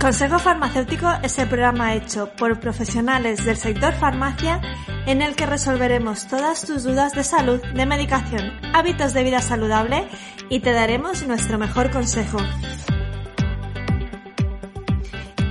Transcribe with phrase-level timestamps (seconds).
[0.00, 4.62] Consejo Farmacéutico es el programa hecho por profesionales del sector farmacia
[5.04, 10.08] en el que resolveremos todas tus dudas de salud, de medicación, hábitos de vida saludable
[10.48, 12.38] y te daremos nuestro mejor consejo.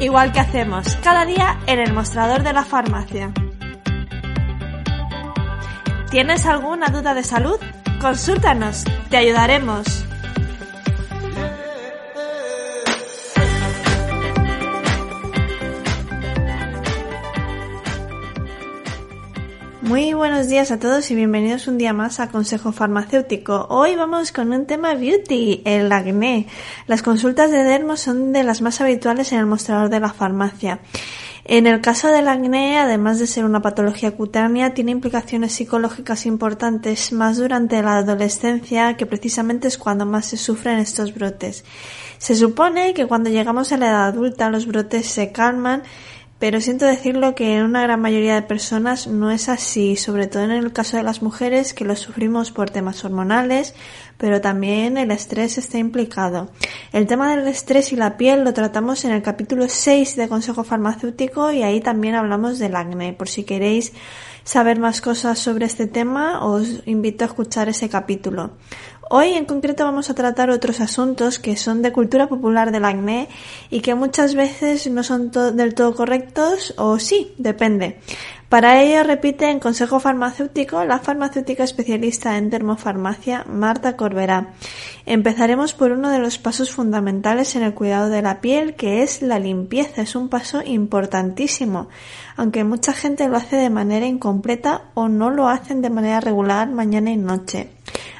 [0.00, 3.30] Igual que hacemos cada día en el mostrador de la farmacia.
[6.10, 7.60] ¿Tienes alguna duda de salud?
[8.00, 10.07] Consúltanos, te ayudaremos.
[19.88, 23.68] Muy buenos días a todos y bienvenidos un día más a Consejo Farmacéutico.
[23.70, 26.46] Hoy vamos con un tema beauty, el acné.
[26.86, 30.80] Las consultas de dermo son de las más habituales en el mostrador de la farmacia.
[31.46, 37.10] En el caso del acné, además de ser una patología cutánea, tiene implicaciones psicológicas importantes
[37.14, 41.64] más durante la adolescencia, que precisamente es cuando más se sufren estos brotes.
[42.18, 45.82] Se supone que cuando llegamos a la edad adulta los brotes se calman
[46.38, 50.44] pero siento decirlo que en una gran mayoría de personas no es así, sobre todo
[50.44, 53.74] en el caso de las mujeres que lo sufrimos por temas hormonales,
[54.18, 56.50] pero también el estrés está implicado.
[56.92, 60.62] El tema del estrés y la piel lo tratamos en el capítulo 6 de Consejo
[60.62, 63.12] Farmacéutico y ahí también hablamos del acné.
[63.12, 63.92] Por si queréis
[64.44, 68.52] saber más cosas sobre este tema, os invito a escuchar ese capítulo.
[69.10, 73.28] Hoy en concreto vamos a tratar otros asuntos que son de cultura popular del acné
[73.70, 78.00] y que muchas veces no son del todo correctos o sí, depende.
[78.50, 84.52] Para ello repite en Consejo Farmacéutico la farmacéutica especialista en termofarmacia Marta Corberá.
[85.06, 89.22] Empezaremos por uno de los pasos fundamentales en el cuidado de la piel que es
[89.22, 90.02] la limpieza.
[90.02, 91.88] Es un paso importantísimo,
[92.36, 96.68] aunque mucha gente lo hace de manera incompleta o no lo hacen de manera regular
[96.68, 97.77] mañana y noche.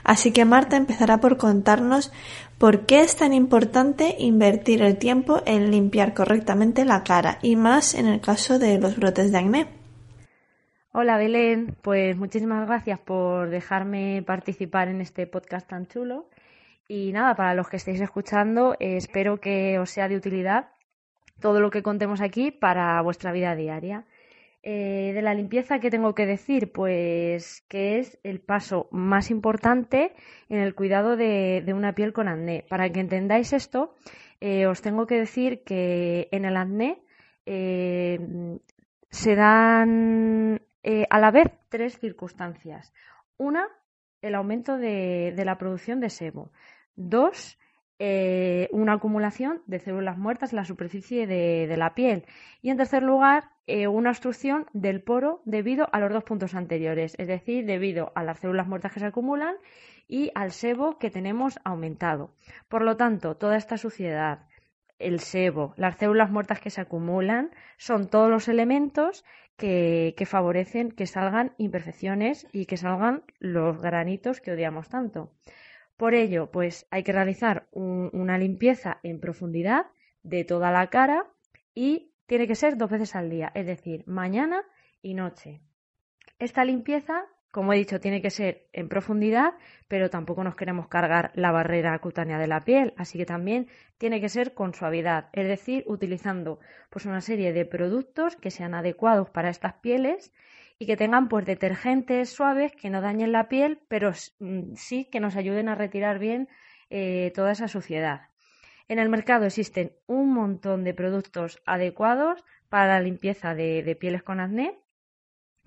[0.09, 2.11] Así que Marta empezará por contarnos
[2.57, 7.93] por qué es tan importante invertir el tiempo en limpiar correctamente la cara y más
[7.93, 9.69] en el caso de los brotes de acné.
[10.93, 16.31] Hola Belén, pues muchísimas gracias por dejarme participar en este podcast tan chulo.
[16.89, 20.71] Y nada, para los que estéis escuchando, eh, espero que os sea de utilidad
[21.39, 24.07] todo lo que contemos aquí para vuestra vida diaria.
[24.63, 26.73] Eh, de la limpieza, ¿qué tengo que decir?
[26.73, 30.15] Pues que es el paso más importante
[30.49, 32.65] en el cuidado de, una piel con acné.
[32.69, 33.95] Para que entendáis esto,
[34.41, 37.03] eh, os tengo que decir que en el acné
[37.47, 38.19] eh,
[39.11, 40.61] se dan
[41.11, 42.93] a la vez tres circunstancias.
[43.37, 43.69] Una,
[44.23, 46.51] el aumento de, de la producción de sebo.
[46.97, 47.59] Dos,
[48.01, 52.27] eh, una acumulación de células muertas en la superficie de, la piel.
[52.63, 57.17] Y en tercer lugar, eh, una obstrucción del poro debido a los dos puntos anteriores,
[57.19, 59.57] es decir, debido a las células muertas que se acumulan
[60.07, 62.31] y al sebo que tenemos aumentado.
[62.69, 64.47] Por lo tanto, toda esta suciedad,
[65.01, 69.25] el sebo, las células muertas que se acumulan, son todos los elementos
[69.57, 75.33] que, que, favorecen que salgan imperfecciones y que salgan los granitos que odiamos tanto.
[75.99, 79.87] Por ello, pues hay que realizar una limpieza en profundidad
[80.23, 81.27] de toda la cara
[81.75, 84.63] y tiene que ser dos veces al día, es decir, mañana
[85.03, 85.61] y noche.
[86.39, 89.55] Esta limpieza, como he dicho, tiene que ser en profundidad,
[89.89, 93.67] pero tampoco nos queremos cargar la barrera cutánea de la piel, así que también
[93.99, 96.61] tiene que ser con suavidad, es decir, utilizando
[96.91, 100.33] pues una serie de productos que sean adecuados para estas pieles
[100.79, 105.21] y que tengan pues detergentes suaves que no dañen la piel, pero mm, sí que
[105.21, 106.49] nos ayuden a retirar bien
[106.91, 108.29] eh, toda esa suciedad.
[108.87, 114.41] En el mercado existen un montón de productos adecuados para la limpieza de, pieles con
[114.41, 114.79] acné,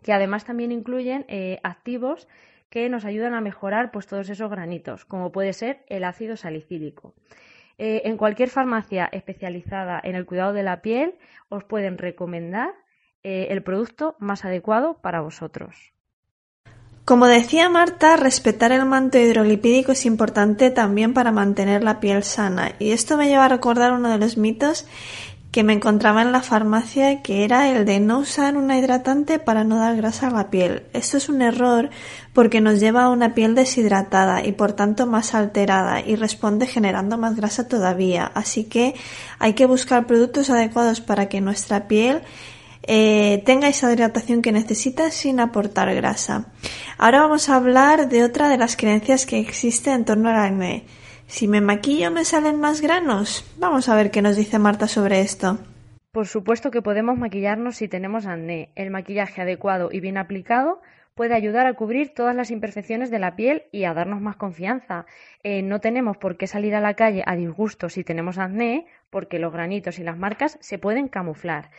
[0.01, 2.27] que además también incluyen eh, activos
[2.69, 7.13] que nos ayudan a mejorar pues, todos esos granitos, como puede ser el ácido salicílico.
[7.77, 11.15] Eh, en cualquier farmacia especializada en el cuidado de la piel
[11.49, 12.73] os pueden recomendar
[13.23, 15.91] eh, el producto más adecuado para vosotros.
[17.05, 22.73] Como decía Marta, respetar el manto hidrolipídico es importante también para mantener la piel sana.
[22.79, 24.85] Y esto me lleva a recordar uno de los mitos
[25.51, 29.65] que me encontraba en la farmacia, que era el de no usar una hidratante para
[29.65, 30.83] no dar grasa a la piel.
[30.93, 31.89] Esto es un error
[32.33, 37.17] porque nos lleva a una piel deshidratada y por tanto más alterada y responde generando
[37.17, 38.31] más grasa todavía.
[38.33, 38.95] Así que
[39.39, 42.21] hay que buscar productos adecuados para que nuestra piel
[42.83, 46.51] eh, tenga esa hidratación que necesita sin aportar grasa.
[46.97, 50.85] Ahora vamos a hablar de otra de las creencias que existe en torno al acné.
[51.27, 53.45] Si me maquillo me salen más granos.
[53.57, 55.59] Vamos a ver qué nos dice Marta sobre esto.
[56.11, 58.71] Por supuesto que podemos maquillarnos si tenemos acné.
[58.75, 60.81] El maquillaje adecuado y bien aplicado
[61.15, 65.05] puede ayudar a cubrir todas las imperfecciones de la piel y a darnos más confianza.
[65.43, 69.39] Eh, no tenemos por qué salir a la calle a disgusto si tenemos acné, porque
[69.39, 71.69] los granitos y las marcas se pueden camuflar.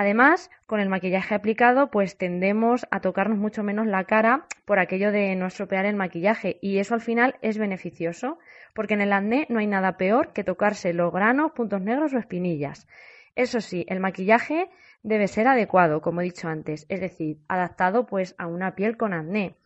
[0.00, 5.10] Además, con el maquillaje aplicado, pues tendemos a tocarnos mucho menos la cara por aquello
[5.10, 8.38] de no estropear el maquillaje y eso al final es beneficioso,
[8.74, 12.18] porque en el acné no hay nada peor que tocarse los granos, puntos negros o
[12.18, 12.86] espinillas.
[13.34, 14.70] Eso sí, el maquillaje
[15.02, 19.12] debe ser adecuado, como he dicho antes, es decir, adaptado pues a una piel con
[19.12, 19.56] acné.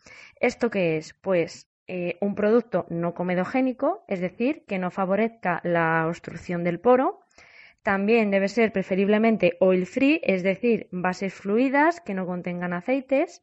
[0.40, 1.12] ¿Esto qué es?
[1.12, 7.21] Pues eh, un producto no comedogénico, es decir, que no favorezca la obstrucción del poro,
[7.82, 13.42] también debe ser preferiblemente oil free, es decir, bases fluidas que no contengan aceites.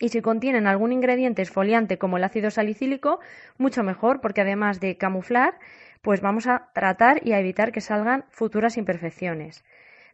[0.00, 3.20] Y si contienen algún ingrediente esfoliante como el ácido salicílico,
[3.56, 5.58] mucho mejor, porque además de camuflar,
[6.02, 9.64] pues vamos a tratar y a evitar que salgan futuras imperfecciones.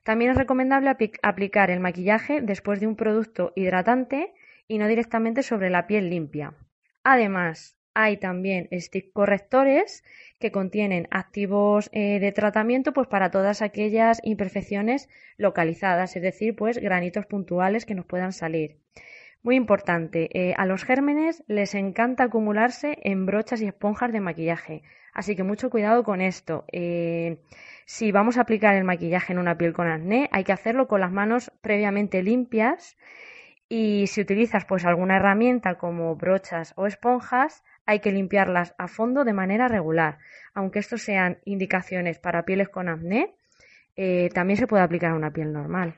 [0.05, 4.33] También es recomendable aplicar el maquillaje después de un producto hidratante
[4.69, 6.55] y no directamente sobre la piel limpia.
[7.03, 10.05] Además, hay también stick correctores
[10.39, 16.79] que contienen activos eh, de tratamiento pues para todas aquellas imperfecciones localizadas, es decir, pues
[16.79, 18.79] granitos puntuales que nos puedan salir.
[19.43, 24.83] Muy importante, eh, a los gérmenes les encanta acumularse en brochas y esponjas de maquillaje,
[25.15, 26.65] así que mucho cuidado con esto.
[26.73, 27.39] Eh,
[27.87, 31.01] si vamos a aplicar el maquillaje en una piel con acné, hay que hacerlo con
[31.01, 32.99] las manos previamente limpias
[33.69, 39.25] y si utilizas pues alguna herramienta como brochas o esponjas, hay que limpiarlas a fondo
[39.25, 40.19] de manera regular.
[40.55, 43.35] Aunque estos sean indicaciones para pieles con acné,
[43.97, 45.97] eh, también se puede aplicar a una piel normal.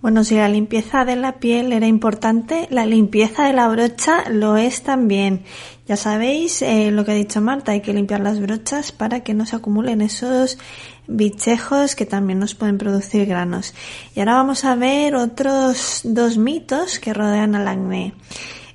[0.00, 4.56] Bueno, si la limpieza de la piel era importante, la limpieza de la brocha lo
[4.56, 5.44] es también.
[5.86, 9.34] Ya sabéis eh, lo que ha dicho Marta, hay que limpiar las brochas para que
[9.34, 10.58] no se acumulen esos
[11.06, 13.72] bichejos que también nos pueden producir granos.
[14.16, 18.14] Y ahora vamos a ver otros dos mitos que rodean al acné.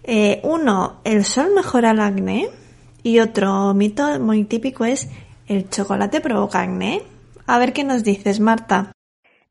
[0.10, 2.48] Eh, uno, ¿el sol mejora el acné?
[3.04, 5.12] Y otro mito muy típico es,
[5.48, 7.02] ¿el chocolate provoca acné?
[7.46, 8.94] A ver qué nos dices, Marta.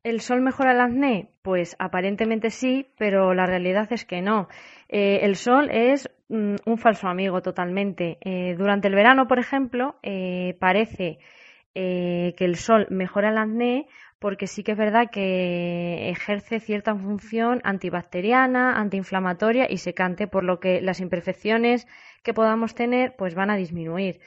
[0.02, 1.28] ¿El sol mejora el acné?
[1.42, 4.48] Pues aparentemente sí, pero la realidad es que no.
[4.88, 8.16] Eh, el sol es mm, un falso amigo totalmente.
[8.22, 9.96] Eh, durante el verano, por ejemplo,
[10.58, 11.18] parece
[11.74, 13.88] que el sol mejora el acné
[14.18, 20.58] porque sí que es verdad que ejerce cierta función antibacteriana, antiinflamatoria y secante, por lo
[20.60, 21.86] que las imperfecciones
[22.22, 24.20] que podamos tener pues van a disminuir.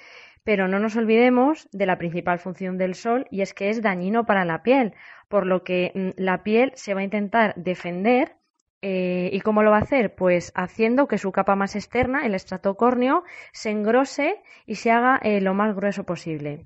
[0.43, 4.25] Pero no nos olvidemos de la principal función del sol y es que es dañino
[4.25, 4.93] para la piel,
[5.27, 8.39] por lo que mm, la piel se va a intentar defender
[8.81, 10.15] eh, ¿Y cómo lo va a hacer?
[10.15, 15.19] Pues haciendo que su capa más externa, el estrato córneo, se engrose y se haga
[15.21, 16.65] eh, lo más grueso posible.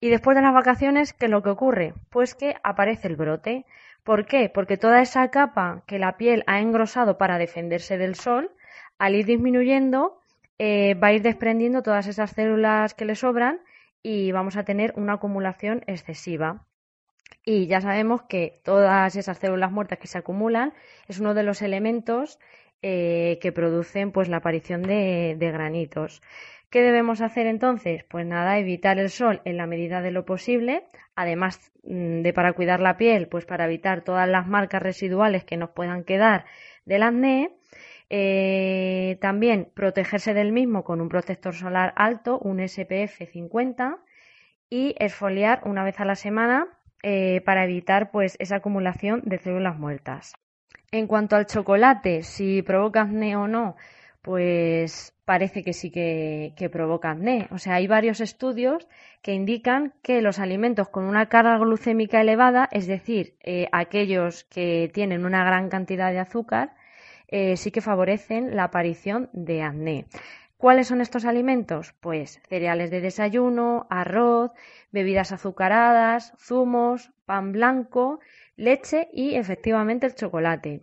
[0.00, 1.94] Y después de las vacaciones, ¿qué es lo que ocurre?
[2.10, 3.64] Pues que aparece el brote.
[4.04, 4.50] ¿Por qué?
[4.52, 8.50] Porque toda esa capa que la piel ha engrosado para defenderse del sol,
[8.98, 10.20] al ir disminuyendo,
[10.58, 13.60] eh, va a ir desprendiendo todas esas células que le sobran
[14.02, 16.64] y vamos a tener una acumulación excesiva.
[17.44, 20.72] Y ya sabemos que todas esas células muertas que se acumulan
[21.08, 22.38] es uno de los elementos
[22.82, 26.22] eh, que producen pues la aparición de, granitos.
[26.76, 28.04] ¿Qué debemos hacer entonces?
[28.04, 30.84] Pues nada, evitar el sol en la medida de lo posible,
[31.14, 35.56] además mm, de para cuidar la piel, pues para evitar todas las marcas residuales que
[35.56, 36.44] nos puedan quedar
[36.84, 37.56] del acné
[38.10, 43.96] eh, también protegerse del mismo con un protector solar alto, un SPF 50
[44.68, 46.66] y esfoliar una vez a la semana
[47.02, 50.34] eh, para evitar pues esa acumulación de células muertas.
[50.92, 53.76] En cuanto al chocolate, si provoca acné o no,
[54.26, 57.46] pues parece que sí que, provoca acné.
[57.52, 58.88] O sea, hay varios estudios
[59.22, 64.90] que indican que los alimentos con una carga glucémica elevada, es decir, eh, aquellos que
[64.92, 66.74] tienen una gran cantidad de azúcar,
[67.28, 70.06] eh, sí que favorecen la aparición de acné.
[70.56, 71.94] ¿Cuáles son estos alimentos?
[72.00, 74.50] Pues cereales de desayuno, arroz,
[74.90, 78.18] bebidas azucaradas, zumos, pan blanco,
[78.56, 80.82] leche y efectivamente el chocolate.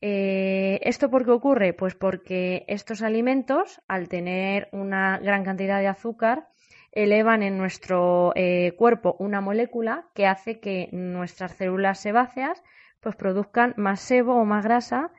[0.00, 1.72] Eh, ¿Esto por qué ocurre?
[1.72, 6.48] Pues porque estos alimentos, al tener una gran cantidad de azúcar,
[6.92, 12.62] elevan en nuestro eh, cuerpo una molécula que hace que nuestras células sebáceas
[13.00, 15.12] pues produzcan más sebo o más grasa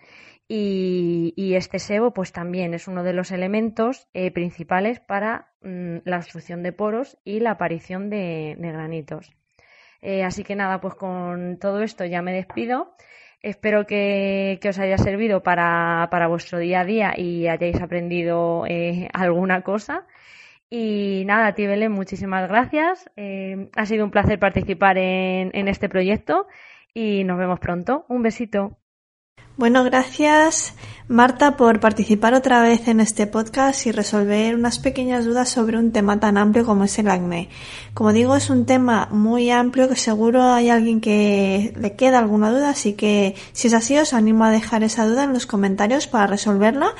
[0.51, 6.17] y, este sebo, pues también es uno de los elementos eh, principales para mm, la
[6.17, 9.31] obstrucción de poros y la aparición de, granitos.
[10.01, 12.95] Eh, así que nada, pues con todo esto ya me despido.
[13.41, 19.61] Espero que, os haya servido para, vuestro día a día y hayáis aprendido eh, alguna
[19.61, 20.05] cosa.
[20.69, 23.09] Y nada, ti muchísimas gracias.
[23.75, 26.47] ha sido un placer participar en este proyecto
[26.93, 28.05] y nos vemos pronto.
[28.09, 28.78] Un besito.
[29.59, 30.73] Bueno, gracias
[31.09, 35.91] Marta por participar otra vez en este podcast y resolver unas pequeñas dudas sobre un
[35.91, 37.49] tema tan amplio como es el acné.
[37.93, 42.51] Como digo, es un tema muy amplio que seguro hay alguien que le queda alguna
[42.51, 46.07] duda, así que si es así os animo a dejar esa duda en los comentarios
[46.07, 46.93] para resolverla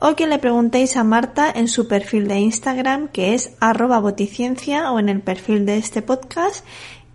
[0.00, 4.90] o que le preguntéis a Marta en su perfil de Instagram que es arroba boticiencia
[4.90, 6.64] o en el perfil de este podcast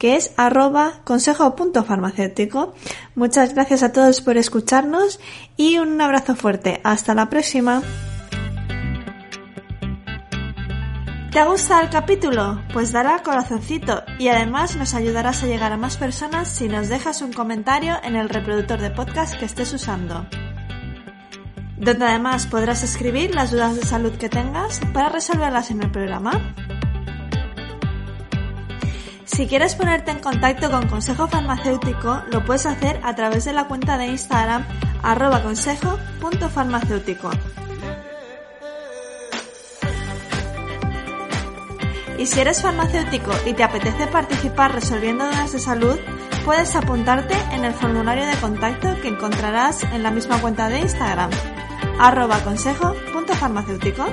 [0.02, 2.74] que es arroba consejo.farmacéutico.
[3.14, 5.20] Muchas gracias a todos por escucharnos
[5.58, 6.82] y un abrazo fuerte.
[6.84, 7.84] Hasta la próxima.
[11.32, 12.64] ¿Te ha gustado el capítulo?
[12.74, 16.90] Pues dale al corazoncito y además nos ayudarás a llegar a más personas si nos
[16.90, 20.26] dejas un comentario en el reproductor de podcast que estés usando.
[21.78, 26.56] Donde además podrás escribir las dudas de salud que tengas para resolverlas en el programa.
[29.34, 33.66] Si quieres ponerte en contacto con Consejo Farmacéutico, lo puedes hacer a través de la
[33.66, 34.66] cuenta de Instagram
[35.02, 37.30] arroba consejo.farmacéutico.
[42.18, 45.98] Y si eres farmacéutico y te apetece participar resolviendo dudas de salud,
[46.44, 51.32] puedes apuntarte en el formulario de contacto que encontrarás en la misma cuenta de Instagram,
[52.00, 54.06] arroba consejo.farmacéutico.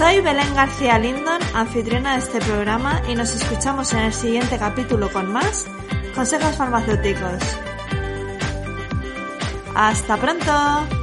[0.00, 5.12] Soy Belén García Lindon, anfitriona de este programa, y nos escuchamos en el siguiente capítulo
[5.12, 5.66] con más
[6.14, 7.42] consejos farmacéuticos.
[9.74, 10.99] ¡Hasta pronto!